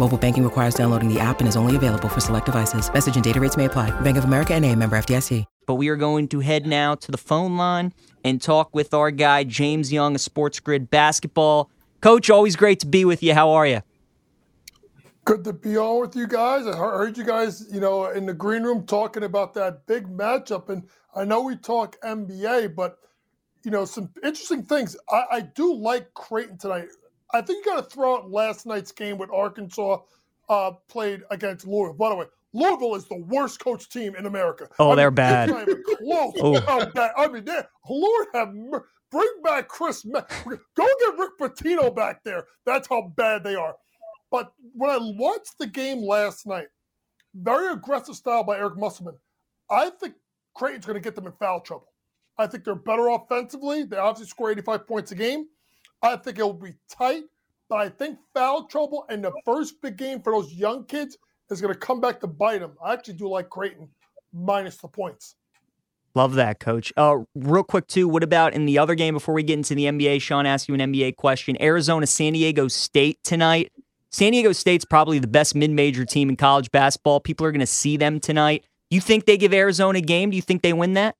Mobile 0.00 0.16
banking 0.16 0.44
requires 0.44 0.72
downloading 0.72 1.12
the 1.12 1.20
app 1.20 1.40
and 1.40 1.48
is 1.48 1.56
only 1.56 1.76
available 1.76 2.08
for 2.08 2.20
select 2.20 2.46
devices. 2.46 2.90
Message 2.90 3.16
and 3.16 3.22
data 3.22 3.38
rates 3.38 3.58
may 3.58 3.66
apply. 3.66 3.90
Bank 4.00 4.16
of 4.16 4.24
America 4.24 4.54
and 4.54 4.64
a 4.64 4.74
member 4.74 4.96
FDIC. 4.96 5.44
But 5.66 5.74
we 5.74 5.88
are 5.90 5.96
going 5.96 6.26
to 6.28 6.40
head 6.40 6.66
now 6.66 6.94
to 6.94 7.12
the 7.12 7.18
phone 7.18 7.58
line 7.58 7.92
and 8.24 8.40
talk 8.40 8.74
with 8.74 8.94
our 8.94 9.10
guy, 9.10 9.44
James 9.44 9.92
Young 9.92 10.14
of 10.14 10.22
Sports 10.22 10.58
Grid 10.58 10.88
Basketball. 10.88 11.70
Coach, 12.00 12.30
always 12.30 12.56
great 12.56 12.80
to 12.80 12.86
be 12.86 13.04
with 13.04 13.22
you. 13.22 13.34
How 13.34 13.50
are 13.50 13.66
you? 13.66 13.82
Good 15.26 15.44
to 15.44 15.52
be 15.52 15.76
on 15.76 16.00
with 16.00 16.16
you 16.16 16.26
guys. 16.26 16.66
I 16.66 16.78
heard 16.78 17.18
you 17.18 17.24
guys, 17.24 17.66
you 17.70 17.80
know, 17.80 18.06
in 18.06 18.24
the 18.24 18.32
green 18.32 18.62
room 18.62 18.86
talking 18.86 19.24
about 19.24 19.52
that 19.52 19.86
big 19.86 20.08
matchup. 20.08 20.70
And 20.70 20.88
I 21.14 21.26
know 21.26 21.42
we 21.42 21.56
talk 21.56 22.00
NBA, 22.00 22.74
but, 22.74 22.96
you 23.64 23.70
know, 23.70 23.84
some 23.84 24.08
interesting 24.24 24.62
things. 24.62 24.96
I, 25.10 25.24
I 25.30 25.40
do 25.42 25.74
like 25.74 26.14
Creighton 26.14 26.56
tonight. 26.56 26.88
I 27.32 27.40
think 27.40 27.64
you 27.64 27.72
got 27.72 27.84
to 27.84 27.90
throw 27.90 28.16
out 28.16 28.30
last 28.30 28.66
night's 28.66 28.92
game 28.92 29.18
with 29.18 29.30
Arkansas 29.30 29.98
uh, 30.48 30.72
played 30.88 31.22
against 31.30 31.66
Louisville. 31.66 31.94
By 31.94 32.08
the 32.10 32.16
way, 32.16 32.26
Louisville 32.52 32.96
is 32.96 33.06
the 33.06 33.16
worst 33.28 33.60
coach 33.60 33.88
team 33.88 34.16
in 34.16 34.26
America. 34.26 34.68
Oh, 34.78 34.90
I 34.90 34.94
they're 34.96 35.10
mean, 35.10 35.14
bad. 35.16 35.48
It's 35.48 35.58
not 35.58 35.68
even 35.68 35.82
close. 35.84 36.34
Oh. 36.68 36.86
Bad. 36.92 37.12
I 37.16 37.28
mean, 37.28 37.46
Lord 37.88 38.26
have 38.34 38.52
mer- 38.54 38.86
bring 39.10 39.28
back 39.44 39.68
Chris. 39.68 40.04
Me- 40.04 40.20
Go 40.44 40.56
get 41.00 41.18
Rick 41.18 41.38
Pitino 41.38 41.94
back 41.94 42.24
there. 42.24 42.46
That's 42.66 42.88
how 42.88 43.12
bad 43.16 43.44
they 43.44 43.54
are. 43.54 43.74
But 44.30 44.52
when 44.74 44.90
I 44.90 44.98
watched 45.00 45.58
the 45.58 45.66
game 45.66 46.02
last 46.02 46.46
night, 46.46 46.66
very 47.34 47.72
aggressive 47.72 48.16
style 48.16 48.42
by 48.44 48.58
Eric 48.58 48.76
Musselman. 48.76 49.16
I 49.70 49.90
think 49.90 50.14
Creighton's 50.54 50.86
going 50.86 50.94
to 50.94 51.00
get 51.00 51.14
them 51.14 51.26
in 51.26 51.32
foul 51.32 51.60
trouble. 51.60 51.92
I 52.38 52.46
think 52.46 52.64
they're 52.64 52.74
better 52.74 53.08
offensively. 53.08 53.84
They 53.84 53.96
obviously 53.98 54.28
score 54.28 54.50
85 54.50 54.86
points 54.86 55.12
a 55.12 55.14
game. 55.14 55.46
I 56.02 56.16
think 56.16 56.38
it'll 56.38 56.54
be 56.54 56.74
tight, 56.88 57.24
but 57.68 57.76
I 57.76 57.88
think 57.88 58.18
foul 58.34 58.66
trouble 58.66 59.04
and 59.08 59.24
the 59.24 59.32
first 59.44 59.80
big 59.82 59.96
game 59.96 60.22
for 60.22 60.32
those 60.32 60.52
young 60.52 60.84
kids 60.84 61.16
is 61.50 61.60
going 61.60 61.72
to 61.72 61.78
come 61.78 62.00
back 62.00 62.20
to 62.20 62.26
bite 62.26 62.60
them. 62.60 62.76
I 62.82 62.92
actually 62.92 63.14
do 63.14 63.28
like 63.28 63.50
Creighton 63.50 63.88
minus 64.32 64.76
the 64.76 64.88
points. 64.88 65.34
Love 66.14 66.34
that, 66.34 66.58
coach. 66.58 66.92
Uh, 66.96 67.18
real 67.36 67.62
quick, 67.62 67.86
too, 67.86 68.08
what 68.08 68.24
about 68.24 68.52
in 68.52 68.66
the 68.66 68.78
other 68.78 68.96
game 68.96 69.14
before 69.14 69.34
we 69.34 69.44
get 69.44 69.54
into 69.54 69.76
the 69.76 69.84
NBA? 69.84 70.20
Sean 70.20 70.44
asked 70.44 70.68
you 70.68 70.74
an 70.74 70.80
NBA 70.80 71.16
question. 71.16 71.56
Arizona, 71.60 72.06
San 72.06 72.32
Diego 72.32 72.66
State 72.66 73.18
tonight. 73.22 73.70
San 74.10 74.32
Diego 74.32 74.50
State's 74.50 74.84
probably 74.84 75.20
the 75.20 75.28
best 75.28 75.54
mid 75.54 75.70
major 75.70 76.04
team 76.04 76.28
in 76.28 76.36
college 76.36 76.70
basketball. 76.72 77.20
People 77.20 77.46
are 77.46 77.52
going 77.52 77.60
to 77.60 77.66
see 77.66 77.96
them 77.96 78.18
tonight. 78.18 78.64
You 78.90 79.00
think 79.00 79.26
they 79.26 79.36
give 79.36 79.54
Arizona 79.54 79.98
a 79.98 80.02
game? 80.02 80.30
Do 80.30 80.36
you 80.36 80.42
think 80.42 80.62
they 80.62 80.72
win 80.72 80.94
that? 80.94 81.14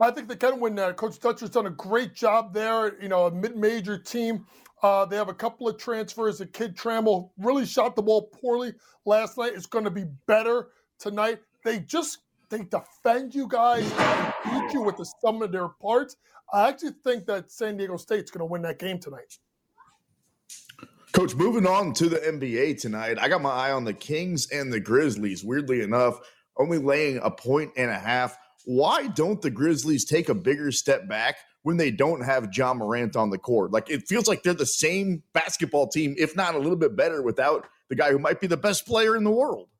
I 0.00 0.10
think 0.10 0.28
they 0.28 0.36
can 0.36 0.60
win 0.60 0.74
that. 0.76 0.96
Coach 0.96 1.18
Dutcher's 1.18 1.50
done 1.50 1.66
a 1.66 1.70
great 1.70 2.14
job 2.14 2.54
there. 2.54 3.00
You 3.02 3.08
know, 3.08 3.26
a 3.26 3.30
mid-major 3.30 3.98
team. 3.98 4.46
Uh, 4.82 5.04
they 5.04 5.16
have 5.16 5.28
a 5.28 5.34
couple 5.34 5.68
of 5.68 5.76
transfers. 5.76 6.38
The 6.38 6.46
kid 6.46 6.76
Trammell 6.76 7.30
really 7.36 7.66
shot 7.66 7.96
the 7.96 8.02
ball 8.02 8.22
poorly 8.22 8.74
last 9.04 9.36
night. 9.36 9.52
It's 9.54 9.66
going 9.66 9.84
to 9.84 9.90
be 9.90 10.04
better 10.26 10.68
tonight. 11.00 11.40
They 11.64 11.80
just 11.80 12.18
they 12.48 12.62
defend 12.64 13.34
you 13.34 13.48
guys 13.48 13.90
and 13.98 14.32
beat 14.44 14.72
you 14.72 14.82
with 14.82 14.96
the 14.96 15.04
sum 15.04 15.42
of 15.42 15.52
their 15.52 15.68
parts. 15.68 16.16
I 16.52 16.68
actually 16.68 16.94
think 17.04 17.26
that 17.26 17.50
San 17.50 17.76
Diego 17.76 17.96
State's 17.96 18.30
going 18.30 18.40
to 18.40 18.46
win 18.46 18.62
that 18.62 18.78
game 18.78 18.98
tonight. 18.98 19.36
Coach, 21.12 21.34
moving 21.34 21.66
on 21.66 21.92
to 21.94 22.08
the 22.08 22.18
NBA 22.18 22.80
tonight, 22.80 23.18
I 23.18 23.28
got 23.28 23.42
my 23.42 23.50
eye 23.50 23.72
on 23.72 23.84
the 23.84 23.92
Kings 23.92 24.48
and 24.50 24.72
the 24.72 24.78
Grizzlies. 24.78 25.42
Weirdly 25.42 25.80
enough, 25.80 26.20
only 26.56 26.78
laying 26.78 27.18
a 27.18 27.30
point 27.30 27.72
and 27.76 27.90
a 27.90 27.98
half. 27.98 28.38
Why 28.68 29.06
don't 29.06 29.40
the 29.40 29.50
Grizzlies 29.50 30.04
take 30.04 30.28
a 30.28 30.34
bigger 30.34 30.70
step 30.72 31.08
back 31.08 31.36
when 31.62 31.78
they 31.78 31.90
don't 31.90 32.20
have 32.20 32.54
Ja 32.54 32.74
Morant 32.74 33.16
on 33.16 33.30
the 33.30 33.38
court? 33.38 33.72
Like 33.72 33.88
it 33.88 34.06
feels 34.06 34.28
like 34.28 34.42
they're 34.42 34.52
the 34.52 34.66
same 34.66 35.22
basketball 35.32 35.88
team, 35.88 36.14
if 36.18 36.36
not 36.36 36.54
a 36.54 36.58
little 36.58 36.76
bit 36.76 36.94
better, 36.94 37.22
without 37.22 37.66
the 37.88 37.94
guy 37.94 38.10
who 38.10 38.18
might 38.18 38.42
be 38.42 38.46
the 38.46 38.58
best 38.58 38.86
player 38.86 39.16
in 39.16 39.24
the 39.24 39.30
world. 39.30 39.70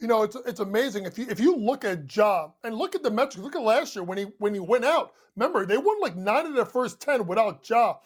You 0.00 0.06
know, 0.06 0.22
it's 0.22 0.36
it's 0.46 0.60
amazing 0.60 1.04
if 1.04 1.18
you 1.18 1.26
if 1.28 1.38
you 1.38 1.54
look 1.54 1.84
at 1.84 2.16
Ja 2.16 2.48
and 2.64 2.74
look 2.74 2.94
at 2.94 3.02
the 3.02 3.10
metrics. 3.10 3.36
Look 3.36 3.56
at 3.56 3.60
last 3.60 3.94
year 3.94 4.04
when 4.04 4.16
he 4.16 4.24
when 4.38 4.54
he 4.54 4.60
went 4.60 4.86
out. 4.86 5.12
Remember, 5.36 5.66
they 5.66 5.76
won 5.76 6.00
like 6.00 6.16
nine 6.16 6.46
of 6.46 6.54
their 6.54 6.64
first 6.64 6.98
ten 6.98 7.26
without 7.26 7.68
Ja. 7.68 7.96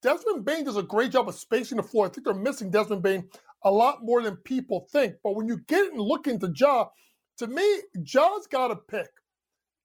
Desmond 0.00 0.46
Bane 0.46 0.64
does 0.64 0.78
a 0.78 0.82
great 0.82 1.12
job 1.12 1.28
of 1.28 1.34
spacing 1.34 1.76
the 1.76 1.82
floor. 1.82 2.06
I 2.06 2.08
think 2.08 2.24
they're 2.24 2.32
missing 2.32 2.70
Desmond 2.70 3.02
Bane 3.02 3.28
a 3.62 3.70
lot 3.70 4.02
more 4.02 4.22
than 4.22 4.36
people 4.36 4.88
think. 4.90 5.16
But 5.22 5.36
when 5.36 5.48
you 5.48 5.58
get 5.66 5.92
and 5.92 6.00
look 6.00 6.28
into 6.28 6.50
Ja, 6.56 6.86
to 7.36 7.46
me, 7.46 7.82
Ja's 8.02 8.46
got 8.46 8.68
to 8.68 8.76
pick. 8.76 9.10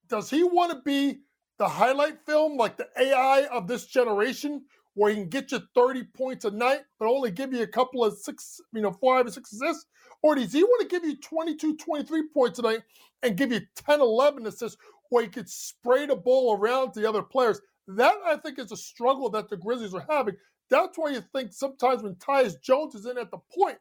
Does 0.10 0.30
he 0.30 0.44
want 0.44 0.72
to 0.72 0.82
be 0.84 1.20
the 1.60 1.68
highlight 1.68 2.26
film, 2.26 2.58
like 2.58 2.78
the 2.78 2.88
AI 2.98 3.48
of 3.52 3.68
this 3.68 3.86
generation, 3.86 4.64
where 4.96 5.12
he 5.12 5.18
can 5.18 5.30
get 5.30 5.52
you 5.52 5.62
30 5.76 6.04
points 6.16 6.46
a 6.46 6.52
night, 6.52 6.82
but 6.98 7.08
only 7.08 7.32
give 7.32 7.54
you 7.54 7.62
a 7.62 7.68
couple 7.68 8.04
of 8.04 8.18
six, 8.18 8.60
you 8.74 8.82
know, 8.82 8.92
five 8.92 9.28
or 9.28 9.32
six 9.32 9.54
assists? 9.54 9.86
Or 10.22 10.36
does 10.36 10.52
he 10.52 10.64
want 10.64 10.82
to 10.82 10.88
give 10.88 11.06
you 11.08 11.16
22, 11.18 11.78
23 11.78 12.28
points 12.34 12.60
a 12.60 12.64
night 12.64 12.82
and 13.24 13.38
give 13.38 13.52
you 13.52 13.62
10, 13.86 14.02
11 14.02 14.48
assists 14.48 14.78
where 15.10 15.24
he 15.24 15.30
could 15.30 15.50
spray 15.50 16.06
the 16.06 16.16
ball 16.16 16.58
around 16.58 16.94
to 16.94 17.00
the 17.00 17.08
other 17.08 17.22
players? 17.24 17.62
That 17.88 18.16
I 18.26 18.36
think 18.38 18.60
is 18.60 18.72
a 18.72 18.78
struggle 18.78 19.30
that 19.32 19.50
the 19.50 19.58
Grizzlies 19.58 19.94
are 19.94 20.06
having. 20.10 20.36
That's 20.70 20.98
why 20.98 21.12
you 21.12 21.24
think 21.34 21.54
sometimes 21.54 22.04
when 22.04 22.16
Tyus 22.16 22.62
Jones 22.62 22.96
is 22.96 23.06
in 23.06 23.18
at 23.18 23.32
the 23.32 23.40
point, 23.58 23.78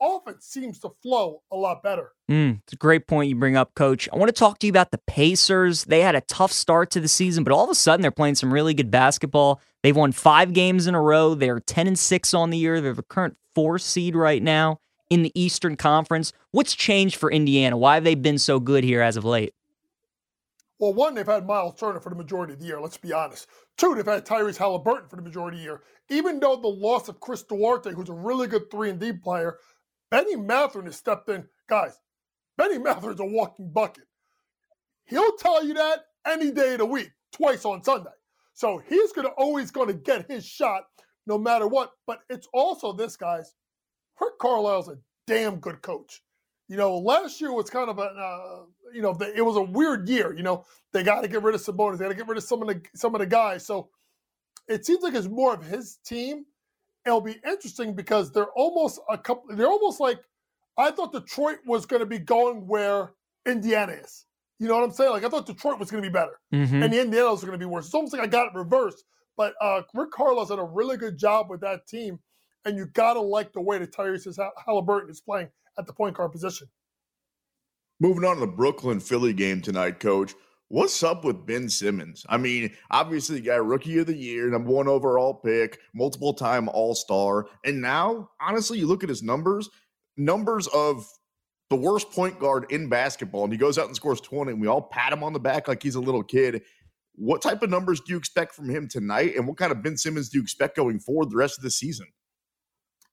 offense 0.00 0.46
seems 0.46 0.78
to 0.80 0.90
flow 1.02 1.42
a 1.50 1.56
lot 1.56 1.82
better. 1.82 2.12
Mm, 2.30 2.60
it's 2.62 2.72
a 2.72 2.76
great 2.76 3.06
point 3.06 3.28
you 3.28 3.36
bring 3.36 3.56
up, 3.56 3.74
Coach. 3.74 4.08
I 4.12 4.16
want 4.16 4.28
to 4.28 4.38
talk 4.38 4.58
to 4.58 4.66
you 4.66 4.70
about 4.70 4.90
the 4.90 4.98
Pacers. 4.98 5.84
They 5.84 6.00
had 6.00 6.14
a 6.14 6.20
tough 6.22 6.52
start 6.52 6.90
to 6.92 7.00
the 7.00 7.08
season, 7.08 7.44
but 7.44 7.52
all 7.52 7.64
of 7.64 7.70
a 7.70 7.74
sudden 7.74 8.02
they're 8.02 8.10
playing 8.10 8.36
some 8.36 8.52
really 8.52 8.74
good 8.74 8.90
basketball. 8.90 9.60
They've 9.82 9.96
won 9.96 10.12
five 10.12 10.52
games 10.52 10.86
in 10.86 10.94
a 10.94 11.00
row. 11.00 11.34
They're 11.34 11.60
10 11.60 11.86
and 11.86 11.98
6 11.98 12.34
on 12.34 12.50
the 12.50 12.58
year. 12.58 12.80
They're 12.80 12.94
the 12.94 13.02
current 13.02 13.36
four 13.54 13.78
seed 13.78 14.14
right 14.14 14.42
now 14.42 14.80
in 15.10 15.22
the 15.22 15.32
Eastern 15.34 15.76
Conference. 15.76 16.32
What's 16.50 16.74
changed 16.74 17.16
for 17.16 17.30
Indiana? 17.30 17.76
Why 17.76 17.94
have 17.94 18.04
they 18.04 18.14
been 18.14 18.38
so 18.38 18.60
good 18.60 18.84
here 18.84 19.00
as 19.00 19.16
of 19.16 19.24
late? 19.24 19.54
Well, 20.78 20.94
one, 20.94 21.14
they've 21.14 21.26
had 21.26 21.46
Miles 21.46 21.74
Turner 21.78 21.98
for 21.98 22.10
the 22.10 22.14
majority 22.14 22.52
of 22.52 22.60
the 22.60 22.66
year, 22.66 22.80
let's 22.80 22.96
be 22.96 23.12
honest. 23.12 23.48
Two, 23.76 23.94
they've 23.94 24.06
had 24.06 24.24
Tyrese 24.24 24.56
Halliburton 24.56 25.08
for 25.08 25.16
the 25.16 25.22
majority 25.22 25.56
of 25.56 25.60
the 25.60 25.64
year. 25.64 25.82
Even 26.08 26.38
though 26.38 26.56
the 26.56 26.68
loss 26.68 27.08
of 27.08 27.20
Chris 27.20 27.42
Duarte, 27.42 27.92
who's 27.92 28.08
a 28.08 28.14
really 28.14 28.46
good 28.46 28.70
3 28.70 28.90
and 28.90 29.00
D 29.00 29.12
player, 29.12 29.58
Benny 30.10 30.36
Mathurin 30.36 30.86
has 30.86 30.96
stepped 30.96 31.28
in. 31.28 31.46
Guys, 31.68 31.98
Benny 32.56 32.78
Mathurin's 32.78 33.20
a 33.20 33.24
walking 33.24 33.70
bucket. 33.70 34.04
He'll 35.04 35.36
tell 35.36 35.64
you 35.64 35.74
that 35.74 36.00
any 36.26 36.50
day 36.50 36.72
of 36.72 36.78
the 36.78 36.86
week, 36.86 37.10
twice 37.32 37.64
on 37.64 37.82
Sunday. 37.82 38.10
So 38.54 38.82
he's 38.88 39.12
to 39.12 39.32
always 39.36 39.70
to 39.88 39.92
get 39.94 40.30
his 40.30 40.44
shot 40.44 40.84
no 41.26 41.38
matter 41.38 41.68
what. 41.68 41.92
But 42.06 42.20
it's 42.28 42.48
also 42.52 42.92
this, 42.92 43.16
guys. 43.16 43.54
Rick 44.20 44.38
Carlisle's 44.40 44.88
a 44.88 44.98
damn 45.26 45.60
good 45.60 45.80
coach. 45.82 46.22
You 46.68 46.76
know, 46.76 46.98
last 46.98 47.40
year 47.40 47.52
was 47.52 47.70
kind 47.70 47.88
of 47.88 47.98
a, 47.98 48.02
uh, 48.02 48.62
you 48.92 49.00
know, 49.00 49.16
it 49.34 49.42
was 49.42 49.56
a 49.56 49.62
weird 49.62 50.08
year. 50.08 50.34
You 50.36 50.42
know, 50.42 50.64
they 50.92 51.02
got 51.02 51.22
to 51.22 51.28
get 51.28 51.42
rid 51.42 51.54
of 51.54 51.62
Sabonis. 51.62 51.98
They 51.98 52.04
got 52.04 52.10
to 52.10 52.14
get 52.14 52.28
rid 52.28 52.36
of 52.36 52.44
some 52.44 52.60
of 52.60 52.68
the 52.68 52.82
some 52.94 53.14
of 53.14 53.20
the 53.20 53.26
guys. 53.26 53.64
So 53.64 53.88
it 54.68 54.84
seems 54.84 55.02
like 55.02 55.14
it's 55.14 55.28
more 55.28 55.54
of 55.54 55.64
his 55.64 55.98
team. 56.04 56.44
It'll 57.06 57.20
be 57.20 57.36
interesting 57.46 57.94
because 57.94 58.32
they're 58.32 58.50
almost 58.54 59.00
a 59.08 59.16
couple. 59.16 59.54
They're 59.56 59.66
almost 59.68 60.00
like 60.00 60.18
I 60.76 60.90
thought 60.90 61.12
Detroit 61.12 61.58
was 61.66 61.86
going 61.86 62.00
to 62.00 62.06
be 62.06 62.18
going 62.18 62.66
where 62.66 63.12
Indiana 63.46 63.92
is. 63.92 64.26
You 64.58 64.68
know 64.68 64.74
what 64.74 64.84
I'm 64.84 64.90
saying? 64.92 65.10
Like 65.12 65.24
I 65.24 65.28
thought 65.28 65.46
Detroit 65.46 65.78
was 65.78 65.90
going 65.90 66.02
to 66.02 66.08
be 66.08 66.12
better, 66.12 66.40
Mhm. 66.52 66.82
and 66.84 66.92
the 66.92 67.00
Indiana's 67.00 67.40
going 67.40 67.52
to 67.52 67.58
be 67.58 67.64
worse. 67.64 67.86
It's 67.86 67.94
almost 67.94 68.12
like 68.12 68.22
I 68.22 68.26
got 68.26 68.46
it 68.48 68.54
reversed. 68.54 69.04
But 69.36 69.54
uh, 69.60 69.82
Rick 69.94 70.10
Carlisle 70.10 70.46
did 70.46 70.58
a 70.58 70.64
really 70.64 70.96
good 70.96 71.16
job 71.16 71.48
with 71.48 71.60
that 71.60 71.86
team, 71.86 72.18
and 72.64 72.76
you 72.76 72.86
got 72.86 73.14
to 73.14 73.20
like 73.20 73.52
the 73.52 73.60
way 73.60 73.78
that 73.78 73.92
Tyrese 73.92 74.36
Halliburton 74.66 75.10
is 75.10 75.20
playing 75.20 75.48
at 75.78 75.86
the 75.86 75.92
point 75.92 76.16
guard 76.16 76.32
position. 76.32 76.68
Moving 78.00 78.24
on 78.24 78.34
to 78.36 78.40
the 78.40 78.46
Brooklyn 78.48 79.00
Philly 79.00 79.32
game 79.32 79.62
tonight, 79.62 80.00
coach. 80.00 80.34
What's 80.70 81.02
up 81.02 81.24
with 81.24 81.46
Ben 81.46 81.70
Simmons? 81.70 82.26
I 82.28 82.36
mean, 82.36 82.76
obviously, 82.90 83.36
the 83.36 83.46
guy 83.46 83.56
rookie 83.56 83.98
of 84.00 84.06
the 84.06 84.14
year, 84.14 84.50
number 84.50 84.70
one 84.70 84.86
overall 84.86 85.32
pick, 85.32 85.78
multiple 85.94 86.34
time 86.34 86.68
All 86.68 86.94
Star. 86.94 87.46
And 87.64 87.80
now, 87.80 88.28
honestly, 88.38 88.78
you 88.78 88.86
look 88.86 89.02
at 89.02 89.08
his 89.08 89.22
numbers, 89.22 89.70
numbers 90.18 90.66
of 90.66 91.06
the 91.70 91.76
worst 91.76 92.10
point 92.10 92.38
guard 92.38 92.66
in 92.70 92.90
basketball, 92.90 93.44
and 93.44 93.52
he 93.52 93.58
goes 93.58 93.78
out 93.78 93.86
and 93.86 93.96
scores 93.96 94.20
20, 94.20 94.52
and 94.52 94.60
we 94.60 94.66
all 94.66 94.82
pat 94.82 95.10
him 95.10 95.24
on 95.24 95.32
the 95.32 95.40
back 95.40 95.68
like 95.68 95.82
he's 95.82 95.94
a 95.94 96.00
little 96.00 96.22
kid. 96.22 96.62
What 97.14 97.40
type 97.40 97.62
of 97.62 97.70
numbers 97.70 98.00
do 98.00 98.12
you 98.12 98.18
expect 98.18 98.54
from 98.54 98.68
him 98.68 98.88
tonight? 98.88 99.36
And 99.36 99.48
what 99.48 99.56
kind 99.56 99.72
of 99.72 99.82
Ben 99.82 99.96
Simmons 99.96 100.28
do 100.28 100.36
you 100.36 100.42
expect 100.42 100.76
going 100.76 101.00
forward 101.00 101.30
the 101.30 101.36
rest 101.36 101.56
of 101.56 101.64
the 101.64 101.70
season? 101.70 102.08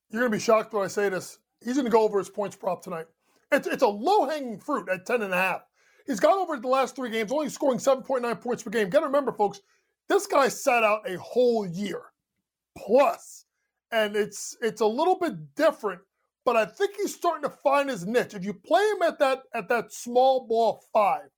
You're 0.10 0.24
going 0.24 0.32
to 0.32 0.38
be 0.38 0.44
shocked 0.44 0.74
when 0.74 0.84
I 0.84 0.88
say 0.88 1.08
this. 1.08 1.38
He's 1.64 1.76
going 1.76 1.86
to 1.86 1.92
go 1.92 2.04
over 2.04 2.20
his 2.20 2.30
points 2.30 2.58
prop 2.58 2.84
tonight. 2.84 3.06
It's, 3.52 3.66
it's 3.66 3.82
a 3.82 3.88
low 3.88 4.28
hanging 4.28 4.60
fruit 4.60 4.90
at 4.90 5.06
10 5.06 5.22
and 5.22 5.34
a 5.34 5.38
half. 5.38 5.62
He's 6.06 6.20
gone 6.20 6.38
over 6.38 6.58
the 6.58 6.68
last 6.68 6.96
three 6.96 7.10
games, 7.10 7.32
only 7.32 7.50
scoring 7.50 7.80
7.9 7.80 8.42
points 8.42 8.64
per 8.64 8.70
game. 8.70 8.90
Got 8.90 9.02
to 9.02 9.08
remember, 9.08 9.32
folks, 9.32 9.62
this 10.08 10.28
guy 10.28 10.48
sat 10.50 10.84
out 10.84 11.10
a 11.10 11.18
whole 11.18 11.66
year 11.66 12.04
plus, 12.78 13.46
and 13.92 14.16
it's 14.16 14.56
it's 14.62 14.82
a 14.82 14.86
little 14.86 15.18
bit 15.18 15.56
different. 15.56 16.02
But 16.44 16.56
I 16.56 16.66
think 16.66 16.96
he's 16.96 17.16
starting 17.16 17.50
to 17.50 17.58
find 17.64 17.90
his 17.90 18.06
niche. 18.06 18.36
If 18.36 18.46
you 18.46 18.54
play 18.54 18.84
him 18.96 19.02
at 19.02 19.18
that 19.20 19.44
at 19.54 19.68
that 19.70 19.92
small 19.92 20.46
ball 20.48 20.84
five, 20.94 21.30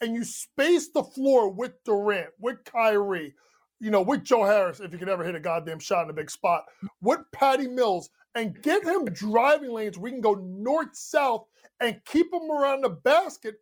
and 0.00 0.14
you 0.14 0.24
space 0.24 0.88
the 0.88 1.02
floor 1.02 1.50
with 1.50 1.72
Durant, 1.84 2.30
with 2.38 2.64
Kyrie, 2.64 3.34
you 3.80 3.90
know, 3.90 4.00
with 4.02 4.24
Joe 4.24 4.44
Harris, 4.44 4.80
if 4.80 4.92
you 4.92 4.98
could 4.98 5.10
ever 5.10 5.24
hit 5.24 5.34
a 5.34 5.40
goddamn 5.40 5.78
shot 5.78 6.04
in 6.04 6.10
a 6.10 6.14
big 6.14 6.30
spot, 6.30 6.64
with 7.02 7.20
Patty 7.32 7.68
Mills, 7.68 8.08
and 8.34 8.60
get 8.62 8.84
him 8.84 9.04
driving 9.06 9.72
lanes 9.72 9.98
we 9.98 10.10
can 10.10 10.20
go 10.20 10.34
north 10.34 10.94
south 10.94 11.46
and 11.80 12.00
keep 12.06 12.32
him 12.32 12.50
around 12.50 12.82
the 12.82 12.90
basket 12.90 13.56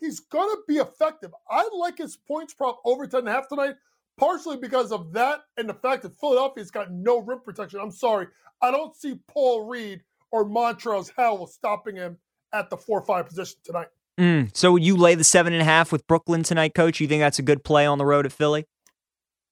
he's 0.00 0.20
going 0.20 0.48
to 0.48 0.58
be 0.66 0.76
effective. 0.76 1.32
I 1.50 1.68
like 1.74 1.98
his 1.98 2.16
points 2.16 2.54
prop 2.54 2.80
over 2.84 3.06
10 3.06 3.20
and 3.20 3.28
a 3.28 3.32
half 3.32 3.48
tonight, 3.48 3.74
partially 4.18 4.56
because 4.56 4.92
of 4.92 5.12
that 5.12 5.40
and 5.56 5.68
the 5.68 5.74
fact 5.74 6.02
that 6.02 6.18
Philadelphia's 6.18 6.70
got 6.70 6.90
no 6.90 7.18
rim 7.18 7.40
protection. 7.44 7.80
I'm 7.80 7.90
sorry. 7.90 8.28
I 8.60 8.70
don't 8.70 8.96
see 8.96 9.18
Paul 9.28 9.64
Reed 9.64 10.02
or 10.30 10.44
Montrezl 10.44 11.12
Harrell 11.14 11.48
stopping 11.48 11.96
him 11.96 12.18
at 12.52 12.70
the 12.70 12.76
4 12.76 13.02
5 13.02 13.26
position 13.26 13.58
tonight. 13.64 13.88
Mm, 14.18 14.54
so 14.56 14.74
you 14.76 14.96
lay 14.96 15.14
the 15.14 15.22
seven 15.22 15.52
and 15.52 15.62
a 15.62 15.64
half 15.64 15.92
with 15.92 16.06
Brooklyn 16.08 16.42
tonight, 16.42 16.74
coach? 16.74 16.98
You 16.98 17.06
think 17.06 17.20
that's 17.20 17.38
a 17.38 17.42
good 17.42 17.62
play 17.62 17.86
on 17.86 17.98
the 17.98 18.04
road 18.04 18.26
at 18.26 18.32
Philly? 18.32 18.66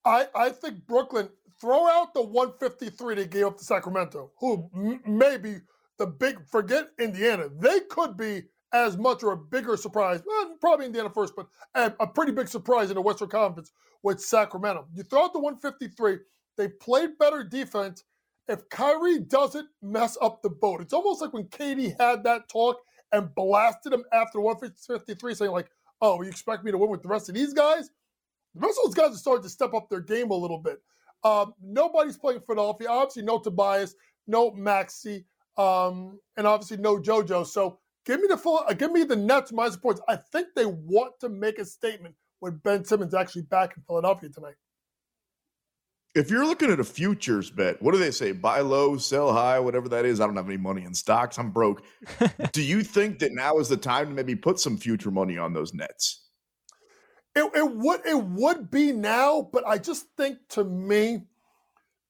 I, 0.04 0.26
I 0.34 0.50
think 0.50 0.86
Brooklyn, 0.86 1.28
throw 1.60 1.88
out 1.88 2.14
the 2.14 2.22
153 2.22 3.14
they 3.14 3.26
gave 3.26 3.46
up 3.46 3.58
to 3.58 3.64
Sacramento, 3.64 4.30
who 4.38 4.68
m- 4.74 5.00
maybe 5.06 5.56
the 5.98 6.06
big, 6.06 6.38
forget 6.48 6.88
Indiana. 6.98 7.48
They 7.48 7.80
could 7.80 8.16
be 8.16 8.42
as 8.72 8.96
much 8.96 9.22
or 9.22 9.32
a 9.32 9.36
bigger 9.36 9.76
surprise, 9.76 10.22
well, 10.26 10.56
probably 10.60 10.86
Indiana 10.86 11.10
first, 11.10 11.34
but 11.36 11.46
a, 11.74 11.92
a, 12.00 12.06
pretty 12.06 12.32
big 12.32 12.48
surprise 12.48 12.90
in 12.90 12.94
the 12.94 13.00
Western 13.00 13.28
Conference 13.28 13.72
with 14.02 14.20
Sacramento. 14.20 14.86
You 14.94 15.02
throw 15.02 15.24
out 15.24 15.32
the 15.32 15.40
153, 15.40 16.18
they 16.56 16.68
played 16.68 17.18
better 17.18 17.44
defense. 17.44 18.04
If 18.48 18.68
Kyrie 18.68 19.20
doesn't 19.20 19.68
mess 19.82 20.16
up 20.20 20.42
the 20.42 20.50
boat, 20.50 20.80
it's 20.80 20.92
almost 20.92 21.20
like 21.20 21.32
when 21.32 21.44
KD 21.44 22.00
had 22.00 22.24
that 22.24 22.48
talk 22.48 22.76
and 23.12 23.34
blasted 23.34 23.92
him 23.92 24.04
after 24.12 24.40
153, 24.40 25.34
saying, 25.34 25.50
like, 25.50 25.68
oh, 26.00 26.22
you 26.22 26.28
expect 26.28 26.64
me 26.64 26.70
to 26.70 26.78
win 26.78 26.90
with 26.90 27.02
the 27.02 27.08
rest 27.08 27.28
of 27.28 27.34
these 27.34 27.52
guys? 27.52 27.90
The 28.54 28.60
rest 28.60 28.78
of 28.82 28.90
those 28.90 28.94
guys 28.94 29.14
are 29.14 29.18
starting 29.18 29.42
to 29.42 29.48
step 29.48 29.74
up 29.74 29.88
their 29.88 30.00
game 30.00 30.30
a 30.30 30.34
little 30.34 30.58
bit. 30.58 30.78
Um, 31.24 31.54
nobody's 31.60 32.16
playing 32.16 32.40
Philadelphia. 32.40 32.88
Obviously, 32.88 33.22
no 33.22 33.38
Tobias, 33.38 33.94
no 34.26 34.52
Maxey, 34.52 35.24
um, 35.56 36.20
and 36.36 36.46
obviously 36.46 36.76
no 36.76 36.98
JoJo. 36.98 37.46
So 37.46 37.78
Give 38.06 38.20
me 38.20 38.28
the 38.28 38.38
full. 38.38 38.62
Uh, 38.66 38.72
give 38.72 38.92
me 38.92 39.02
the 39.02 39.16
Nets 39.16 39.52
minus 39.52 39.76
points. 39.76 40.00
I 40.08 40.16
think 40.16 40.48
they 40.54 40.64
want 40.64 41.18
to 41.20 41.28
make 41.28 41.58
a 41.58 41.64
statement 41.64 42.14
with 42.40 42.62
Ben 42.62 42.84
Simmons 42.84 43.14
actually 43.14 43.42
back 43.42 43.76
in 43.76 43.82
Philadelphia 43.82 44.30
tonight. 44.30 44.54
If 46.14 46.30
you're 46.30 46.46
looking 46.46 46.70
at 46.70 46.80
a 46.80 46.84
futures 46.84 47.50
bet, 47.50 47.82
what 47.82 47.92
do 47.92 47.98
they 47.98 48.12
say? 48.12 48.32
Buy 48.32 48.60
low, 48.60 48.96
sell 48.96 49.32
high, 49.32 49.58
whatever 49.58 49.88
that 49.90 50.06
is. 50.06 50.18
I 50.18 50.26
don't 50.26 50.36
have 50.36 50.46
any 50.46 50.56
money 50.56 50.84
in 50.84 50.94
stocks. 50.94 51.38
I'm 51.38 51.50
broke. 51.50 51.82
do 52.52 52.62
you 52.62 52.82
think 52.82 53.18
that 53.18 53.32
now 53.32 53.58
is 53.58 53.68
the 53.68 53.76
time 53.76 54.06
to 54.06 54.14
maybe 54.14 54.34
put 54.34 54.58
some 54.58 54.78
future 54.78 55.10
money 55.10 55.36
on 55.36 55.52
those 55.52 55.74
Nets? 55.74 56.22
It, 57.34 57.50
it 57.54 57.70
would 57.70 58.06
it 58.06 58.24
would 58.24 58.70
be 58.70 58.92
now, 58.92 59.50
but 59.52 59.66
I 59.66 59.76
just 59.76 60.06
think 60.16 60.38
to 60.50 60.64
me, 60.64 61.24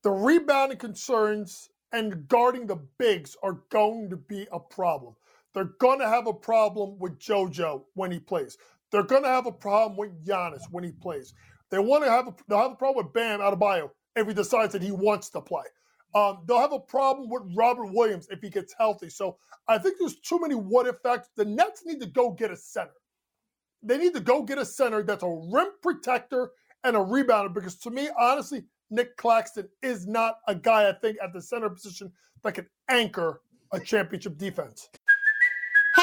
the 0.03 0.11
rebounding 0.11 0.77
concerns 0.77 1.69
and 1.91 2.27
guarding 2.27 2.67
the 2.67 2.79
bigs 2.97 3.35
are 3.43 3.59
going 3.69 4.09
to 4.11 4.15
be 4.15 4.47
a 4.53 4.59
problem. 4.59 5.15
They're 5.57 5.73
going 5.79 5.97
to 5.97 6.07
have 6.07 6.27
a 6.27 6.33
problem 6.33 6.99
with 6.99 7.17
JoJo 7.17 7.81
when 7.95 8.11
he 8.11 8.19
plays. 8.19 8.59
They're 8.91 9.01
going 9.01 9.23
to 9.23 9.29
have 9.29 9.47
a 9.47 9.51
problem 9.51 9.97
with 9.97 10.23
Giannis 10.23 10.61
when 10.69 10.83
he 10.83 10.91
plays. 10.91 11.33
They 11.71 11.79
want 11.79 12.03
to 12.03 12.11
have 12.11 12.27
a, 12.27 12.35
they'll 12.47 12.59
have 12.59 12.73
a 12.73 12.75
problem 12.75 13.03
with 13.03 13.11
Bam 13.11 13.39
Adebayo 13.39 13.89
if 14.15 14.27
he 14.27 14.35
decides 14.35 14.71
that 14.73 14.83
he 14.83 14.91
wants 14.91 15.31
to 15.31 15.41
play. 15.41 15.63
Um, 16.13 16.43
they'll 16.47 16.59
have 16.59 16.73
a 16.73 16.79
problem 16.79 17.27
with 17.27 17.41
Robert 17.55 17.87
Williams 17.87 18.27
if 18.29 18.39
he 18.39 18.51
gets 18.51 18.75
healthy. 18.77 19.09
So 19.09 19.37
I 19.67 19.79
think 19.79 19.95
there's 19.97 20.19
too 20.19 20.39
many 20.39 20.53
what 20.53 20.85
if 20.85 20.97
factors. 21.01 21.31
The 21.35 21.45
Nets 21.45 21.83
need 21.87 22.01
to 22.01 22.07
go 22.07 22.29
get 22.29 22.51
a 22.51 22.55
center. 22.55 22.91
They 23.81 23.97
need 23.97 24.13
to 24.13 24.19
go 24.19 24.43
get 24.43 24.59
a 24.59 24.65
center 24.65 25.01
that's 25.01 25.23
a 25.23 25.41
rim 25.51 25.69
protector 25.81 26.51
and 26.83 26.95
a 26.95 26.99
rebounder 26.99 27.51
because 27.51 27.77
to 27.77 27.89
me, 27.89 28.09
honestly, 28.15 28.65
Nick 28.91 29.17
Claxton 29.17 29.69
is 29.81 30.05
not 30.05 30.35
a 30.47 30.53
guy 30.53 30.87
I 30.87 30.93
think 30.93 31.17
at 31.19 31.33
the 31.33 31.41
center 31.41 31.71
position 31.71 32.11
that 32.43 32.53
can 32.53 32.67
anchor 32.91 33.41
a 33.71 33.79
championship 33.79 34.37
defense. 34.37 34.87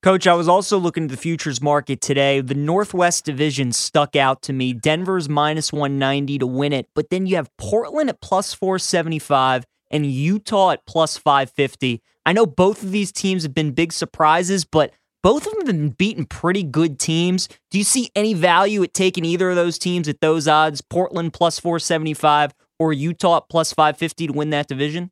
Coach, 0.00 0.28
I 0.28 0.34
was 0.34 0.46
also 0.46 0.78
looking 0.78 1.04
at 1.04 1.10
the 1.10 1.16
futures 1.16 1.60
market 1.60 2.00
today. 2.00 2.40
The 2.40 2.54
Northwest 2.54 3.24
Division 3.24 3.72
stuck 3.72 4.14
out 4.14 4.42
to 4.42 4.52
me. 4.52 4.72
Denver's 4.72 5.28
minus 5.28 5.72
190 5.72 6.38
to 6.38 6.46
win 6.46 6.72
it, 6.72 6.88
but 6.94 7.10
then 7.10 7.26
you 7.26 7.34
have 7.34 7.50
Portland 7.56 8.08
at 8.08 8.20
plus 8.20 8.54
475 8.54 9.64
and 9.90 10.06
Utah 10.06 10.70
at 10.70 10.86
plus 10.86 11.16
550. 11.16 12.00
I 12.24 12.32
know 12.32 12.46
both 12.46 12.84
of 12.84 12.92
these 12.92 13.10
teams 13.10 13.42
have 13.42 13.54
been 13.54 13.72
big 13.72 13.92
surprises, 13.92 14.64
but 14.64 14.92
both 15.24 15.48
of 15.48 15.52
them 15.52 15.66
have 15.66 15.66
been 15.66 15.88
beating 15.88 16.26
pretty 16.26 16.62
good 16.62 17.00
teams. 17.00 17.48
Do 17.72 17.78
you 17.78 17.84
see 17.84 18.12
any 18.14 18.34
value 18.34 18.84
at 18.84 18.94
taking 18.94 19.24
either 19.24 19.50
of 19.50 19.56
those 19.56 19.80
teams 19.80 20.06
at 20.06 20.20
those 20.20 20.46
odds? 20.46 20.80
Portland 20.80 21.32
plus 21.32 21.58
475 21.58 22.54
or 22.78 22.92
Utah 22.92 23.38
at 23.38 23.48
plus 23.48 23.72
550 23.72 24.28
to 24.28 24.32
win 24.32 24.50
that 24.50 24.68
division? 24.68 25.10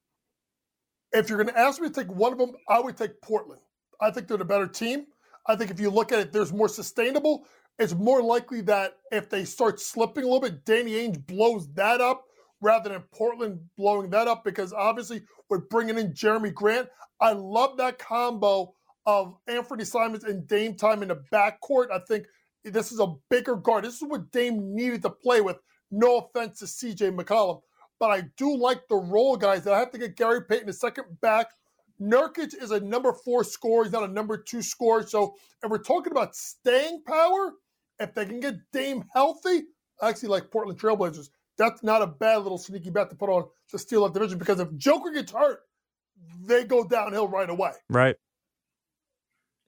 If 1.12 1.28
you're 1.28 1.42
going 1.42 1.52
to 1.52 1.58
ask 1.58 1.80
me 1.80 1.88
to 1.88 1.94
take 1.94 2.12
one 2.12 2.32
of 2.32 2.38
them, 2.38 2.52
I 2.68 2.78
would 2.78 2.96
take 2.96 3.20
Portland. 3.20 3.62
I 4.00 4.10
think 4.10 4.28
they're 4.28 4.36
the 4.36 4.44
better 4.44 4.66
team. 4.66 5.06
I 5.46 5.56
think 5.56 5.70
if 5.70 5.80
you 5.80 5.90
look 5.90 6.12
at 6.12 6.18
it, 6.18 6.32
there's 6.32 6.52
more 6.52 6.68
sustainable. 6.68 7.46
It's 7.78 7.94
more 7.94 8.22
likely 8.22 8.62
that 8.62 8.96
if 9.12 9.28
they 9.28 9.44
start 9.44 9.80
slipping 9.80 10.24
a 10.24 10.26
little 10.26 10.40
bit, 10.40 10.64
Danny 10.64 10.92
Ainge 10.92 11.24
blows 11.26 11.68
that 11.74 12.00
up 12.00 12.24
rather 12.60 12.88
than 12.88 13.02
Portland 13.12 13.60
blowing 13.76 14.10
that 14.10 14.28
up 14.28 14.44
because 14.44 14.72
obviously 14.72 15.22
we're 15.48 15.58
bringing 15.58 15.98
in 15.98 16.12
Jerami 16.12 16.52
Grant. 16.52 16.88
I 17.20 17.32
love 17.32 17.76
that 17.76 17.98
combo 17.98 18.74
of 19.04 19.36
Anfernee 19.48 19.86
Simons 19.86 20.24
and 20.24 20.46
Dame 20.48 20.74
time 20.74 21.02
in 21.02 21.08
the 21.08 21.22
backcourt. 21.32 21.90
I 21.92 22.00
think 22.00 22.26
this 22.64 22.90
is 22.92 22.98
a 22.98 23.14
bigger 23.30 23.56
guard. 23.56 23.84
This 23.84 23.96
is 23.96 24.08
what 24.08 24.30
Dame 24.32 24.74
needed 24.74 25.02
to 25.02 25.10
play 25.10 25.40
with. 25.40 25.58
No 25.90 26.18
offense 26.18 26.58
to 26.58 26.64
CJ 26.64 27.16
McCollum, 27.16 27.60
but 28.00 28.10
I 28.10 28.22
do 28.36 28.56
like 28.56 28.88
the 28.88 28.96
role 28.96 29.36
guys. 29.36 29.66
I 29.66 29.78
have 29.78 29.92
to 29.92 29.98
get 29.98 30.16
Gary 30.16 30.42
Payton 30.42 30.68
a 30.68 30.72
second 30.72 31.04
back 31.20 31.50
Nurkic 32.00 32.54
is 32.60 32.70
a 32.70 32.80
number 32.80 33.12
four 33.12 33.44
scorer. 33.44 33.84
He's 33.84 33.92
not 33.92 34.08
a 34.08 34.12
number 34.12 34.36
two 34.36 34.62
scorer. 34.62 35.06
So 35.06 35.34
if 35.62 35.70
we're 35.70 35.78
talking 35.78 36.12
about 36.12 36.34
staying 36.34 37.02
power, 37.06 37.52
if 37.98 38.14
they 38.14 38.26
can 38.26 38.40
get 38.40 38.56
Dame 38.72 39.04
healthy, 39.12 39.64
I 40.00 40.10
actually 40.10 40.28
like 40.28 40.50
Portland 40.50 40.78
Trailblazers. 40.78 41.30
That's 41.58 41.82
not 41.82 42.02
a 42.02 42.06
bad 42.06 42.38
little 42.38 42.58
sneaky 42.58 42.90
bet 42.90 43.08
to 43.10 43.16
put 43.16 43.30
on 43.30 43.44
to 43.70 43.78
steal 43.78 44.04
that 44.04 44.12
division 44.12 44.38
because 44.38 44.60
if 44.60 44.74
Joker 44.76 45.10
gets 45.10 45.32
hurt, 45.32 45.60
they 46.44 46.64
go 46.64 46.86
downhill 46.86 47.28
right 47.28 47.48
away. 47.48 47.72
Right. 47.88 48.16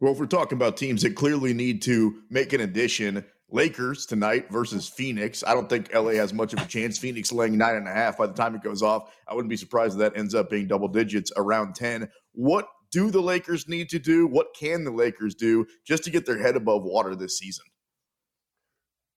Well, 0.00 0.12
if 0.12 0.18
we're 0.18 0.26
talking 0.26 0.56
about 0.56 0.76
teams 0.76 1.02
that 1.02 1.16
clearly 1.16 1.54
need 1.54 1.82
to 1.82 2.22
make 2.30 2.52
an 2.52 2.60
addition, 2.60 3.24
Lakers 3.50 4.04
tonight 4.04 4.50
versus 4.50 4.88
Phoenix. 4.88 5.42
I 5.46 5.54
don't 5.54 5.68
think 5.68 5.94
LA 5.94 6.12
has 6.12 6.34
much 6.34 6.52
of 6.52 6.60
a 6.60 6.66
chance. 6.66 6.98
Phoenix 6.98 7.32
laying 7.32 7.56
nine 7.56 7.76
and 7.76 7.88
a 7.88 7.92
half 7.92 8.18
by 8.18 8.26
the 8.26 8.34
time 8.34 8.54
it 8.54 8.62
goes 8.62 8.82
off. 8.82 9.10
I 9.26 9.34
wouldn't 9.34 9.48
be 9.48 9.56
surprised 9.56 9.94
if 9.94 10.00
that 10.00 10.18
ends 10.18 10.34
up 10.34 10.50
being 10.50 10.66
double 10.66 10.88
digits 10.88 11.32
around 11.36 11.74
10. 11.74 12.08
What 12.32 12.68
do 12.90 13.10
the 13.10 13.22
Lakers 13.22 13.68
need 13.68 13.88
to 13.90 13.98
do? 13.98 14.26
What 14.26 14.48
can 14.58 14.84
the 14.84 14.90
Lakers 14.90 15.34
do 15.34 15.66
just 15.86 16.04
to 16.04 16.10
get 16.10 16.26
their 16.26 16.38
head 16.38 16.56
above 16.56 16.82
water 16.82 17.14
this 17.14 17.38
season? 17.38 17.64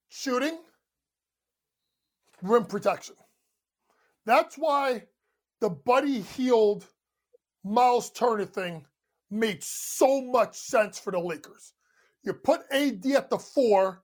Shooting, 0.09 0.57
rim 2.41 2.65
protection. 2.65 3.15
That's 4.25 4.55
why 4.55 5.03
the 5.59 5.69
Buddy 5.69 6.21
Hield 6.21 6.85
Miles 7.63 8.11
Turner 8.11 8.45
thing 8.45 8.85
made 9.29 9.63
so 9.63 10.21
much 10.21 10.55
sense 10.55 10.99
for 10.99 11.11
the 11.11 11.19
Lakers. 11.19 11.73
You 12.23 12.33
put 12.33 12.61
AD 12.71 13.05
at 13.07 13.29
the 13.29 13.37
four, 13.37 14.03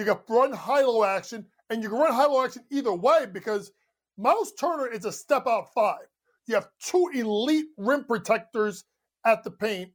you 0.00 0.06
got 0.06 0.28
run 0.28 0.52
high 0.52 0.82
low 0.82 1.04
action, 1.04 1.46
and 1.70 1.82
you 1.82 1.88
can 1.88 1.98
run 1.98 2.12
high 2.12 2.26
low 2.26 2.44
action 2.44 2.64
either 2.70 2.92
way 2.92 3.26
because 3.32 3.72
Miles 4.18 4.52
Turner 4.52 4.88
is 4.88 5.04
a 5.04 5.12
step 5.12 5.46
out 5.46 5.72
five. 5.74 6.06
You 6.46 6.54
have 6.54 6.68
two 6.82 7.10
elite 7.14 7.66
rim 7.76 8.04
protectors 8.04 8.84
at 9.24 9.42
the 9.42 9.50
paint, 9.50 9.90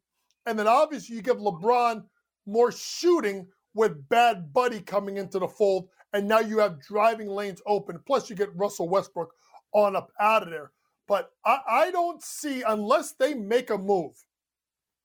and 0.46 0.58
then 0.58 0.68
obviously 0.68 1.16
you 1.16 1.22
give 1.22 1.38
LeBron 1.38 2.04
more 2.46 2.72
shooting 2.72 3.48
with 3.74 4.10
bad 4.10 4.52
buddy 4.52 4.82
coming 4.82 5.18
into 5.18 5.40
the 5.40 5.48
fold, 5.48 5.88
and 6.14 6.28
now 6.28 6.40
you 6.40 6.58
have 6.58 6.82
driving 6.82 7.28
lanes 7.28 7.62
open. 7.66 8.00
Plus, 8.06 8.30
you 8.30 8.36
get 8.36 8.56
Russell 8.56 8.90
Westbrook 8.90 9.34
on 9.74 9.96
up 9.96 10.12
out 10.20 10.44
of 10.44 10.50
there. 10.50 10.72
But 11.08 11.32
I, 11.46 11.60
I 11.70 11.92
don't 11.92 12.22
see 12.22 12.64
unless 12.68 13.14
they 13.14 13.34
make 13.34 13.70
a 13.70 13.78
move. 13.78 14.14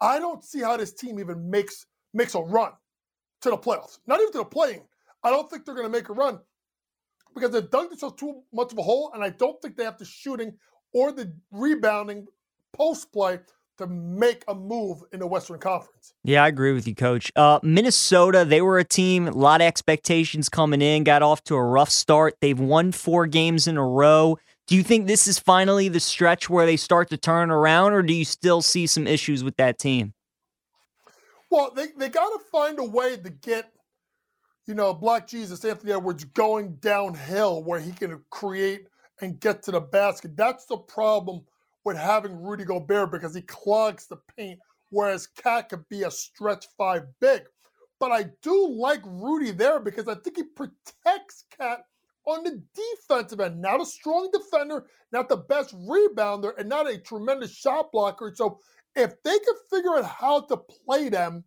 I 0.00 0.18
don't 0.18 0.44
see 0.44 0.60
how 0.60 0.76
this 0.76 0.92
team 0.92 1.18
even 1.18 1.48
makes 1.48 1.86
makes 2.12 2.34
a 2.34 2.40
run 2.40 2.72
to 3.42 3.50
the 3.50 3.58
playoffs. 3.58 3.98
Not 4.06 4.20
even 4.20 4.32
to 4.32 4.38
the 4.38 4.44
play-in. 4.44 4.82
I 5.22 5.30
don't 5.30 5.48
think 5.50 5.64
they're 5.64 5.74
going 5.74 5.86
to 5.86 5.92
make 5.92 6.08
a 6.08 6.12
run 6.12 6.40
because 7.34 7.50
they've 7.50 7.70
dug 7.70 7.90
themselves 7.90 8.18
too 8.18 8.42
much 8.52 8.72
of 8.72 8.78
a 8.78 8.82
hole, 8.82 9.10
and 9.14 9.22
I 9.22 9.30
don't 9.30 9.60
think 9.60 9.76
they 9.76 9.84
have 9.84 9.98
the 9.98 10.04
shooting 10.04 10.54
or 10.92 11.12
the 11.12 11.32
rebounding 11.50 12.26
post 12.72 13.12
play 13.12 13.40
to 13.78 13.86
make 13.86 14.42
a 14.48 14.54
move 14.54 15.02
in 15.12 15.20
the 15.20 15.26
Western 15.26 15.58
Conference. 15.58 16.14
Yeah, 16.24 16.44
I 16.44 16.48
agree 16.48 16.72
with 16.72 16.88
you, 16.88 16.94
Coach. 16.94 17.30
Uh, 17.36 17.60
Minnesota, 17.62 18.44
they 18.44 18.62
were 18.62 18.78
a 18.78 18.84
team, 18.84 19.28
a 19.28 19.32
lot 19.32 19.60
of 19.60 19.66
expectations 19.66 20.48
coming 20.48 20.80
in, 20.80 21.04
got 21.04 21.22
off 21.22 21.44
to 21.44 21.54
a 21.56 21.62
rough 21.62 21.90
start. 21.90 22.36
They've 22.40 22.58
won 22.58 22.92
four 22.92 23.26
games 23.26 23.66
in 23.66 23.76
a 23.76 23.86
row. 23.86 24.38
Do 24.66 24.76
you 24.76 24.82
think 24.82 25.06
this 25.06 25.26
is 25.26 25.38
finally 25.38 25.88
the 25.88 26.00
stretch 26.00 26.48
where 26.48 26.66
they 26.66 26.76
start 26.76 27.10
to 27.10 27.16
turn 27.16 27.50
around, 27.50 27.92
or 27.92 28.02
do 28.02 28.14
you 28.14 28.24
still 28.24 28.62
see 28.62 28.86
some 28.86 29.06
issues 29.06 29.44
with 29.44 29.56
that 29.56 29.78
team? 29.78 30.14
Well, 31.50 31.72
they, 31.74 31.88
they 31.96 32.08
got 32.08 32.28
to 32.28 32.40
find 32.50 32.78
a 32.78 32.84
way 32.84 33.16
to 33.16 33.30
get, 33.30 33.72
you 34.66 34.74
know, 34.74 34.92
Black 34.94 35.28
Jesus, 35.28 35.64
Anthony 35.64 35.92
Edwards, 35.92 36.24
going 36.24 36.76
downhill 36.76 37.62
where 37.62 37.80
he 37.80 37.92
can 37.92 38.20
create 38.30 38.88
and 39.20 39.40
get 39.40 39.62
to 39.64 39.70
the 39.70 39.80
basket. 39.80 40.36
That's 40.36 40.66
the 40.66 40.78
problem 40.78 41.42
with 41.84 41.96
having 41.96 42.42
Rudy 42.42 42.64
Gobert 42.64 43.12
because 43.12 43.34
he 43.34 43.42
clogs 43.42 44.06
the 44.06 44.18
paint, 44.36 44.58
whereas 44.90 45.26
KAT 45.28 45.68
could 45.70 45.88
be 45.88 46.02
a 46.02 46.10
stretch 46.10 46.66
five 46.76 47.04
big. 47.20 47.42
But 48.00 48.12
I 48.12 48.26
do 48.42 48.68
like 48.68 49.00
Rudy 49.06 49.52
there 49.52 49.80
because 49.80 50.08
I 50.08 50.16
think 50.16 50.36
he 50.36 50.42
protects 50.42 51.44
KAT 51.56 51.84
on 52.26 52.42
the 52.42 52.62
defensive 52.74 53.40
end. 53.40 53.60
Not 53.62 53.80
a 53.80 53.86
strong 53.86 54.30
defender, 54.32 54.86
not 55.12 55.28
the 55.28 55.36
best 55.36 55.74
rebounder, 55.78 56.52
and 56.58 56.68
not 56.68 56.90
a 56.90 56.98
tremendous 56.98 57.52
shot 57.52 57.92
blocker. 57.92 58.32
So 58.34 58.58
if 58.96 59.22
they 59.22 59.38
could 59.38 59.56
figure 59.70 59.96
out 59.96 60.06
how 60.06 60.40
to 60.40 60.56
play 60.56 61.08
them 61.08 61.44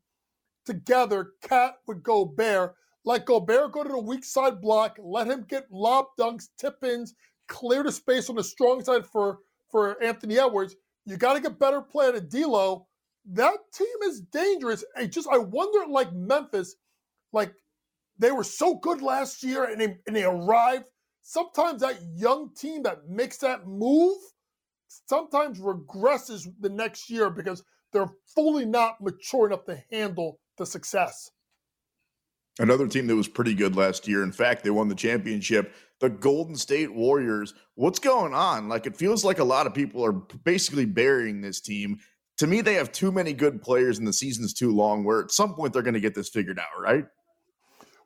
together, 0.66 1.34
KAT 1.42 1.76
would 1.88 2.04
Gobert. 2.04 2.76
Let 3.06 3.26
Gobert 3.26 3.72
go 3.72 3.84
to 3.84 3.90
the 3.90 4.00
weak 4.00 4.24
side 4.24 4.62
block, 4.62 4.98
let 5.02 5.28
him 5.28 5.46
get 5.50 5.72
lob 5.72 6.06
dunks, 6.20 6.50
tip 6.58 6.84
ins, 6.84 7.16
clear 7.48 7.84
the 7.84 7.92
space 7.92 8.30
on 8.30 8.36
the 8.36 8.44
strong 8.44 8.84
side 8.84 9.06
for, 9.06 9.40
for 9.72 10.02
Anthony 10.04 10.38
Edwards. 10.38 10.76
You 11.06 11.18
got 11.18 11.34
to 11.34 11.40
get 11.42 11.60
better 11.60 11.82
play 11.82 12.10
at 12.10 12.30
D'Lo. 12.30 12.88
That 13.32 13.58
team 13.74 13.88
is 14.04 14.22
dangerous. 14.22 14.84
I 14.96 15.08
just 15.08 15.28
I 15.28 15.38
wonder, 15.38 15.90
like 15.90 16.14
Memphis, 16.14 16.76
like 17.34 17.54
they 18.20 18.32
were 18.32 18.44
so 18.44 18.76
good 18.76 19.02
last 19.02 19.44
year 19.44 19.64
and 19.66 19.82
they, 19.82 19.98
and 20.06 20.16
they 20.16 20.24
arrived. 20.24 20.86
Sometimes 21.22 21.82
that 21.82 22.00
young 22.16 22.54
team 22.56 22.84
that 22.84 23.08
makes 23.08 23.38
that 23.38 23.68
move 23.68 24.18
sometimes 25.08 25.60
regresses 25.60 26.48
the 26.60 26.70
next 26.70 27.10
year 27.10 27.30
because 27.30 27.64
they're 27.94 28.12
fully 28.36 28.66
not 28.66 29.02
mature 29.02 29.48
enough 29.48 29.66
to 29.66 29.82
handle 29.92 30.40
the 30.58 30.66
success. 30.66 31.32
Another 32.60 32.88
team 32.88 33.08
that 33.08 33.16
was 33.16 33.28
pretty 33.28 33.54
good 33.54 33.76
last 33.76 34.08
year. 34.08 34.22
In 34.22 34.34
fact, 34.34 34.64
they 34.64 34.70
won 34.70 34.90
the 34.90 34.96
championship. 34.96 35.74
The 36.02 36.10
Golden 36.10 36.56
State 36.56 36.94
Warriors. 36.94 37.54
What's 37.76 38.00
going 38.00 38.34
on? 38.34 38.68
Like, 38.68 38.86
it 38.86 38.98
feels 38.98 39.24
like 39.24 39.40
a 39.40 39.44
lot 39.44 39.66
of 39.66 39.74
people 39.74 40.04
are 40.04 40.12
basically 40.12 40.86
burying 40.86 41.42
this 41.42 41.62
team. 41.62 42.00
To 42.38 42.48
me, 42.48 42.62
they 42.62 42.74
have 42.76 42.92
too 42.92 43.12
many 43.12 43.34
good 43.34 43.62
players 43.62 43.98
and 43.98 44.08
the 44.08 44.14
season's 44.14 44.54
too 44.54 44.76
long 44.76 45.04
where 45.04 45.22
at 45.22 45.32
some 45.32 45.56
point 45.56 45.74
they're 45.74 45.82
going 45.82 45.94
to 45.94 46.00
get 46.00 46.16
this 46.16 46.30
figured 46.30 46.60
out, 46.60 46.82
right? 46.82 47.06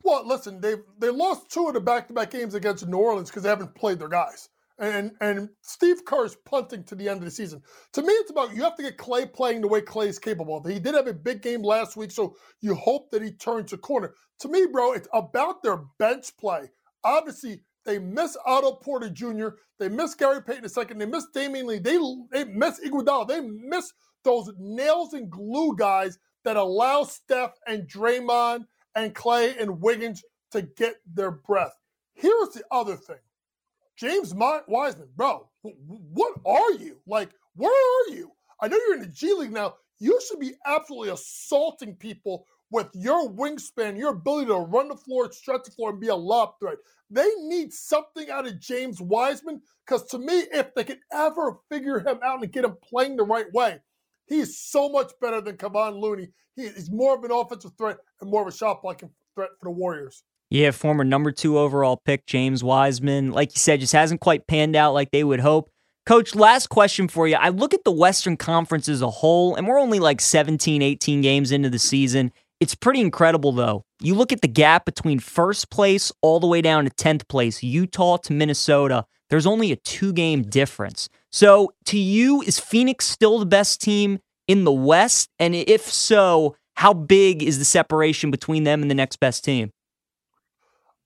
Well, 0.04 0.28
listen, 0.28 0.60
they 0.60 0.76
they 1.00 1.10
lost 1.10 1.50
two 1.50 1.68
of 1.68 1.74
the 1.74 1.80
back 1.80 2.08
to 2.08 2.14
back 2.14 2.32
games 2.32 2.56
against 2.56 2.86
New 2.86 2.98
Orleans 2.98 3.30
because 3.30 3.44
they 3.44 3.50
haven't 3.50 3.74
played 3.74 4.00
their 4.00 4.10
guys. 4.10 4.50
And 4.80 5.12
and 5.22 5.50
Steve 5.62 6.04
Kerr's 6.04 6.36
punting 6.46 6.84
to 6.86 6.96
the 6.96 7.08
end 7.08 7.20
of 7.20 7.26
the 7.26 7.32
season. 7.32 7.62
To 7.94 8.02
me, 8.02 8.12
it's 8.14 8.32
about 8.32 8.56
you 8.56 8.64
have 8.64 8.76
to 8.78 8.84
get 8.84 8.98
Clay 8.98 9.26
playing 9.26 9.62
the 9.62 9.68
way 9.68 9.82
Clay 9.82 10.08
is 10.08 10.18
capable 10.18 10.58
of. 10.58 10.66
He 10.66 10.80
did 10.80 10.96
have 10.96 11.08
a 11.08 11.14
big 11.14 11.42
game 11.42 11.62
last 11.62 11.96
week, 11.96 12.12
so 12.12 12.36
you 12.62 12.74
hope 12.74 13.12
that 13.12 13.22
he 13.22 13.32
turns 13.32 13.72
a 13.72 13.78
corner. 13.78 14.14
To 14.40 14.50
me, 14.50 14.66
bro, 14.72 14.94
it's 14.94 15.08
about 15.14 15.62
their 15.62 15.84
bench 16.00 16.36
play. 16.38 16.72
Obviously, 17.04 17.62
they 17.86 18.00
miss 18.00 18.36
Otto 18.46 18.74
Porter 18.74 19.10
Jr., 19.10 19.50
they 19.78 19.90
miss 19.90 20.16
Gary 20.16 20.42
Payton 20.42 20.70
II, 20.76 20.98
they 20.98 21.06
miss 21.06 21.28
Damion 21.36 21.66
Lee, 21.66 21.80
they, 21.80 21.98
they 22.32 22.50
miss 22.50 22.80
Iguodala, 22.80 23.28
they 23.28 23.42
miss 23.42 23.92
those 24.24 24.52
nails 24.58 25.14
and 25.14 25.30
glue 25.30 25.76
guys 25.76 26.18
that 26.46 26.56
allow 26.56 27.04
Steph 27.04 27.54
and 27.68 27.88
Draymond 27.88 28.66
and 28.96 29.14
Clay 29.14 29.56
and 29.58 29.82
Wiggins 29.82 30.24
to 30.52 30.62
get 30.62 30.96
their 31.06 31.32
breath. 31.32 31.74
Here's 32.14 32.50
the 32.50 32.64
other 32.72 32.96
thing 32.96 33.18
James 33.98 34.34
Wiseman, 34.34 35.10
bro, 35.16 35.50
what 35.62 36.34
are 36.46 36.74
you? 36.74 36.98
Like, 37.06 37.30
where 37.56 37.72
are 37.72 38.14
you? 38.14 38.32
I 38.62 38.68
know 38.68 38.78
you're 38.78 38.96
in 38.96 39.02
the 39.02 39.08
G 39.08 39.34
League 39.34 39.52
now. 39.52 39.76
You 40.00 40.20
should 40.28 40.40
be 40.40 40.54
absolutely 40.66 41.10
assaulting 41.10 41.96
people 41.96 42.46
with 42.72 42.90
your 42.94 43.30
wingspan, 43.30 43.98
your 43.98 44.10
ability 44.10 44.48
to 44.48 44.56
run 44.56 44.88
the 44.88 44.96
floor, 44.96 45.32
stretch 45.32 45.66
the 45.66 45.72
floor, 45.72 45.92
and 45.92 46.00
be 46.00 46.08
a 46.08 46.16
lob 46.16 46.56
threat. 46.60 46.78
They 47.12 47.30
need 47.38 47.72
something 47.72 48.30
out 48.32 48.48
of 48.48 48.60
James 48.60 49.00
Wiseman 49.00 49.62
because 49.86 50.04
to 50.08 50.18
me, 50.18 50.46
if 50.52 50.74
they 50.74 50.84
could 50.84 51.00
ever 51.12 51.60
figure 51.70 52.00
him 52.00 52.20
out 52.24 52.42
and 52.42 52.52
get 52.52 52.66
him 52.66 52.76
playing 52.84 53.18
the 53.18 53.24
right 53.24 53.52
way, 53.54 53.78
he's 54.26 54.58
so 54.58 54.90
much 54.90 55.12
better 55.22 55.40
than 55.40 55.58
Kevon 55.58 56.02
Looney. 56.02 56.30
He, 56.56 56.64
he's 56.70 56.92
more 56.92 57.16
of 57.16 57.24
an 57.24 57.32
offensive 57.32 57.74
threat 57.78 57.98
and 58.20 58.32
more 58.32 58.42
of 58.42 58.48
a 58.48 58.58
shot 58.58 58.82
blocking 58.82 59.12
threat 59.36 59.50
for 59.60 59.66
the 59.66 59.72
Warriors. 59.72 60.24
Yeah, 60.54 60.70
former 60.70 61.04
number 61.04 61.32
two 61.32 61.58
overall 61.58 62.00
pick 62.06 62.28
James 62.28 62.64
Wiseman, 62.64 63.32
like 63.32 63.56
you 63.56 63.60
said, 63.60 63.80
just 63.80 63.94
hasn't 63.94 64.22
quite 64.22 64.46
panned 64.46 64.76
out 64.76 64.94
like 64.94 65.10
they 65.10 65.24
would 65.24 65.40
hope. 65.40 65.72
Coach, 66.06 66.36
last 66.36 66.68
question 66.68 67.08
for 67.08 67.28
you. 67.28 67.38
I 67.38 67.50
look 67.50 67.74
at 67.74 67.84
the 67.84 67.92
Western 67.92 68.38
Conference 68.38 68.88
as 68.88 69.02
a 69.02 69.10
whole, 69.10 69.56
and 69.56 69.66
we're 69.66 69.80
only 69.80 69.98
like 69.98 70.22
17, 70.22 70.84
18 70.84 71.22
games 71.22 71.52
into 71.52 71.72
the 71.72 71.80
season. 71.80 72.32
It's 72.60 72.76
pretty 72.76 73.02
incredible, 73.02 73.52
though. 73.52 73.84
You 74.00 74.14
look 74.14 74.32
at 74.32 74.42
the 74.42 74.48
gap 74.48 74.86
between 74.86 75.18
first 75.18 75.72
place 75.72 76.12
all 76.22 76.40
the 76.40 76.46
way 76.46 76.62
down 76.62 76.84
to 76.84 76.92
10th 76.92 77.28
place, 77.28 77.64
Utah 77.64 78.18
to 78.18 78.32
Minnesota, 78.32 79.08
there's 79.32 79.48
only 79.48 79.72
a 79.72 79.78
two 79.78 80.14
game 80.14 80.44
difference. 80.44 81.10
So, 81.32 81.74
to 81.86 81.98
you, 81.98 82.44
is 82.44 82.60
Phoenix 82.60 83.08
still 83.08 83.40
the 83.40 83.48
best 83.48 83.82
team 83.82 84.20
in 84.48 84.66
the 84.66 84.72
West? 84.72 85.30
And 85.40 85.56
if 85.56 85.92
so, 85.92 86.56
how 86.76 86.94
big 86.94 87.42
is 87.42 87.58
the 87.58 87.66
separation 87.66 88.30
between 88.30 88.66
them 88.66 88.84
and 88.84 88.92
the 88.92 88.96
next 88.96 89.20
best 89.20 89.44
team? 89.44 89.72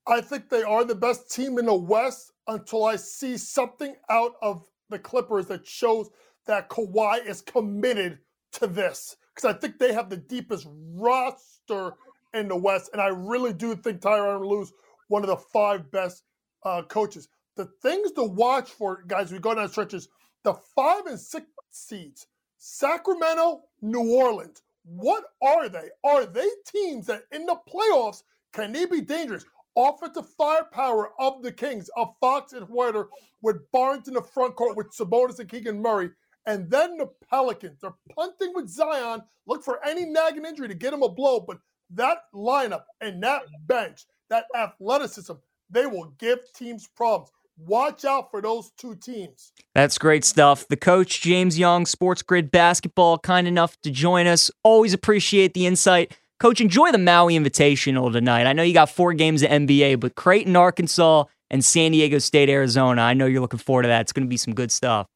I 0.07 0.21
think 0.21 0.49
they 0.49 0.63
are 0.63 0.85
the 0.85 0.95
best 0.95 1.29
team 1.29 1.57
in 1.57 1.65
the 1.65 1.75
West 1.75 2.31
until 2.47 2.85
I 2.85 2.95
see 2.95 3.37
something 3.37 3.95
out 4.09 4.35
of 4.41 4.65
the 4.89 4.99
Clippers 4.99 5.47
that 5.47 5.67
shows 5.67 6.09
that 6.45 6.69
Kawhi 6.69 7.25
is 7.25 7.41
committed 7.41 8.19
to 8.53 8.67
this. 8.67 9.17
Because 9.35 9.53
I 9.53 9.59
think 9.59 9.77
they 9.77 9.93
have 9.93 10.09
the 10.09 10.17
deepest 10.17 10.65
roster 10.95 11.93
in 12.33 12.47
the 12.47 12.55
West. 12.55 12.89
And 12.93 13.01
I 13.01 13.07
really 13.07 13.51
do 13.51 13.75
think 13.75 13.99
Tyronn 13.99 14.47
Lue's 14.47 14.71
one 15.09 15.23
of 15.23 15.27
the 15.27 15.37
five 15.37 15.91
best 15.91 16.23
uh, 16.63 16.83
coaches. 16.83 17.27
The 17.57 17.69
things 17.81 18.11
to 18.13 18.23
watch 18.23 18.69
for, 18.69 19.03
guys, 19.07 19.31
we 19.31 19.39
go 19.39 19.55
down 19.55 19.67
stretches, 19.67 20.07
the 20.43 20.53
five 20.53 21.05
and 21.07 21.19
six 21.19 21.47
seeds, 21.71 22.27
Sacramento, 22.57 23.61
New 23.81 24.13
Orleans. 24.13 24.61
What 24.85 25.25
are 25.43 25.67
they? 25.67 25.89
Are 26.05 26.25
they 26.25 26.47
teams 26.65 27.07
that 27.07 27.23
in 27.31 27.45
the 27.45 27.57
playoffs 27.69 28.23
can 28.53 28.71
they 28.71 28.85
be 28.85 29.01
dangerous? 29.01 29.43
Offensive 29.77 30.27
firepower 30.37 31.11
of 31.19 31.43
the 31.43 31.51
Kings, 31.51 31.89
of 31.95 32.15
Fox 32.19 32.53
and 32.53 32.67
Huerter, 32.67 33.07
with 33.41 33.71
Barnes 33.71 34.07
in 34.07 34.15
the 34.15 34.21
front 34.21 34.55
court, 34.55 34.75
with 34.75 34.87
Sabonis 34.91 35.39
and 35.39 35.47
Keegan 35.47 35.79
Murray. 35.81 36.09
And 36.47 36.69
then 36.71 36.97
the 36.97 37.09
Pelicans. 37.29 37.79
They're 37.81 37.93
punting 38.15 38.53
with 38.55 38.69
Zion. 38.69 39.21
Look 39.45 39.63
for 39.63 39.85
any 39.85 40.05
nagging 40.05 40.45
injury 40.45 40.67
to 40.69 40.73
get 40.73 40.93
him 40.93 41.03
a 41.03 41.09
blow. 41.09 41.39
But 41.41 41.59
that 41.91 42.23
lineup 42.33 42.83
and 43.01 43.21
that 43.21 43.43
bench, 43.67 44.05
that 44.29 44.45
athleticism, 44.55 45.33
they 45.69 45.85
will 45.85 46.13
give 46.17 46.39
teams 46.53 46.87
problems. 46.87 47.31
Watch 47.59 48.05
out 48.05 48.29
for 48.29 48.41
those 48.41 48.71
two 48.77 48.95
teams. 48.95 49.51
That's 49.73 49.97
great 49.97 50.23
stuff. 50.23 50.67
The 50.67 50.77
coach, 50.77 51.21
James 51.21 51.57
Young, 51.57 51.85
Sports 51.85 52.21
Grid 52.21 52.51
Basketball, 52.51 53.17
kind 53.17 53.47
enough 53.47 53.79
to 53.81 53.89
join 53.89 54.27
us. 54.27 54.51
Always 54.63 54.93
appreciate 54.93 55.53
the 55.53 55.65
insight. 55.65 56.15
Coach, 56.39 56.61
enjoy 56.61 56.91
the 56.91 56.99
Maui 56.99 57.35
Invitational 57.35 58.11
tonight. 58.11 58.45
I 58.45 58.53
know 58.53 58.61
you 58.61 58.73
got 58.73 58.89
four 58.89 59.13
games 59.13 59.41
of 59.41 59.49
NBA, 59.49 59.99
but 59.99 60.13
Creighton, 60.15 60.55
Arkansas, 60.55 61.23
and 61.49 61.65
San 61.65 61.91
Diego 61.93 62.19
State, 62.19 62.47
Arizona. 62.49 63.01
I 63.01 63.13
know 63.13 63.25
you're 63.25 63.41
looking 63.41 63.59
forward 63.59 63.83
to 63.83 63.87
that. 63.87 64.01
It's 64.01 64.11
going 64.11 64.25
to 64.25 64.29
be 64.29 64.37
some 64.37 64.53
good 64.53 64.71
stuff. 64.71 65.07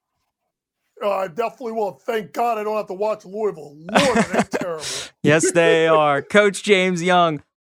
Uh, 1.04 1.10
I 1.10 1.28
definitely 1.28 1.74
will. 1.74 1.92
Thank 1.92 2.32
God 2.32 2.58
I 2.58 2.64
don't 2.64 2.78
have 2.78 2.88
to 2.88 2.94
watch 2.94 3.26
Louisville. 3.26 3.76
Lord, 3.76 4.18
they're 4.32 4.44
terrible. 4.52 4.86
yes, 5.24 5.52
they 5.52 5.88
are. 5.88 6.22
Coach 6.22 6.64
James 6.64 7.02
Young, 7.04 7.42